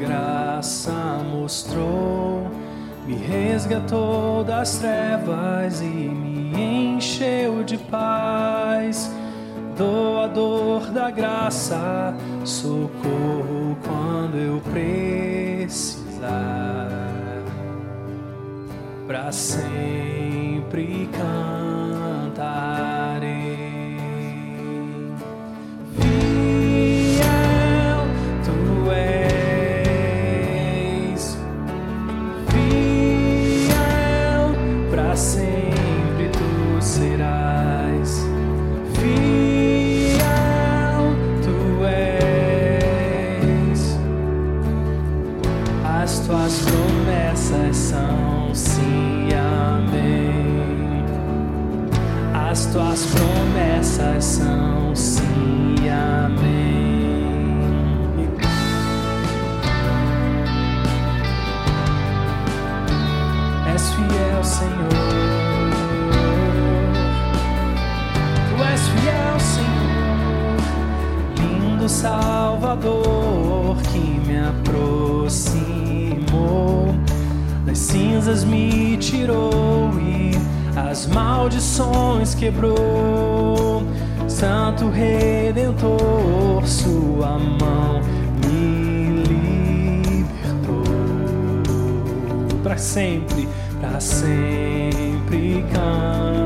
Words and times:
graça 0.00 0.92
mostrou, 1.30 2.50
me 3.06 3.14
resgatou 3.14 4.42
das 4.44 4.78
trevas 4.78 5.80
e 5.80 5.84
me 5.84 6.96
encheu 6.96 7.62
de 7.64 7.78
paz. 7.78 9.10
Doador 9.76 10.90
da 10.90 11.10
graça, 11.10 12.14
socorro 12.44 13.78
quando 13.82 14.36
eu 14.36 14.60
precisar. 14.70 15.98
Para 19.06 19.32
sempre 19.32 21.08
cantarei. 21.12 21.59
Sempre 35.16 36.28
tu 36.28 36.80
serás. 36.82 38.24
Fiel 38.94 40.20
tu 41.42 41.84
és, 41.84 42.80
as 45.84 46.20
tuas 46.20 46.58
promessas 46.60 47.76
são 47.76 48.54
sim, 48.54 49.28
amém. 49.34 51.04
As 52.50 52.66
tuas 52.66 53.06
promessas 53.06 54.24
são 54.24 54.94
sim, 54.94 55.29
Salvador 72.70 73.76
que 73.90 73.98
me 73.98 74.38
aproximou 74.38 75.66
das 77.66 77.78
cinzas 77.78 78.44
me 78.44 78.96
tirou 78.96 79.90
e 79.98 80.30
as 80.78 81.08
maldições 81.08 82.32
quebrou. 82.32 83.82
Santo 84.28 84.88
Redentor, 84.88 86.64
Sua 86.64 87.36
mão 87.40 88.00
me 88.46 89.24
libertou 89.24 90.84
para 92.62 92.78
sempre, 92.78 93.48
para 93.80 93.98
sempre 93.98 95.64
cantarei. 95.72 96.39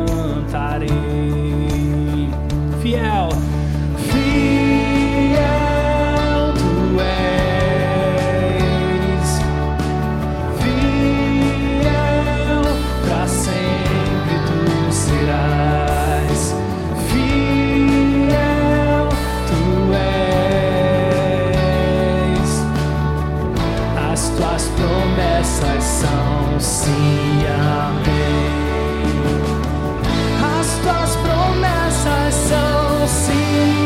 São 33.15 33.84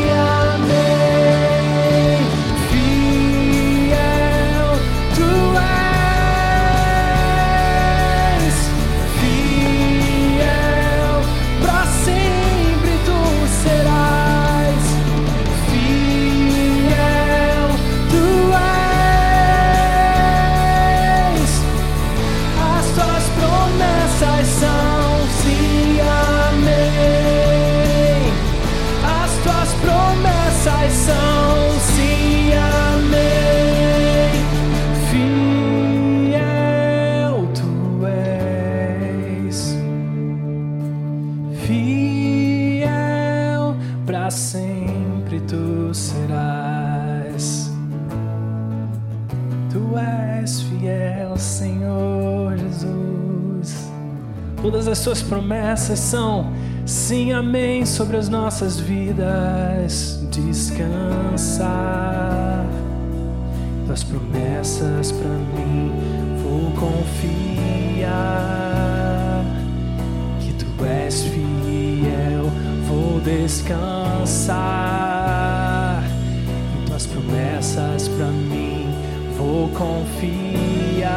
sempre 44.31 45.39
tu 45.41 45.93
serás. 45.93 47.71
Tu 49.71 49.97
és 49.97 50.61
fiel, 50.63 51.37
Senhor 51.37 52.57
Jesus. 52.57 53.89
Todas 54.61 54.87
as 54.87 54.97
suas 54.97 55.21
promessas 55.21 55.99
são 55.99 56.51
sim, 56.85 57.31
amém 57.31 57.85
sobre 57.85 58.17
as 58.17 58.27
nossas 58.27 58.79
vidas. 58.79 60.19
Descansar. 60.31 61.69
Tuas 63.85 64.03
promessas 64.03 65.11
para 65.11 65.29
mim 65.29 65.91
vou 66.43 66.71
confiar. 66.73 68.68
Descansar. 73.49 74.53
Em 76.77 76.85
tuas 76.85 77.07
promessas 77.07 78.07
para 78.09 78.27
mim 78.27 78.87
vou 79.35 79.67
confiar. 79.69 81.09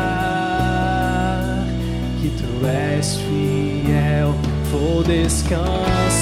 Que 2.23 2.31
tu 2.31 2.67
és 2.67 3.17
fiel, 3.17 4.35
vou 4.71 5.03
descansar. 5.05 6.13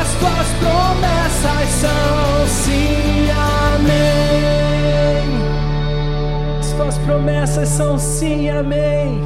As 0.00 0.08
tuas 0.20 0.48
promessas 0.60 1.68
são 1.80 2.46
sim, 2.48 3.30
amém. 3.70 5.26
As 6.60 6.72
tuas 6.72 6.98
promessas 6.98 7.68
são 7.68 7.98
sim, 7.98 8.48
amém. 8.50 9.20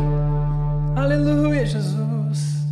Aleluia, 0.94 1.64
Jesus. 1.67 2.67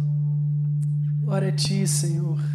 Glória 1.22 1.48
a 1.48 1.52
ti, 1.52 1.86
Senhor. 1.86 2.53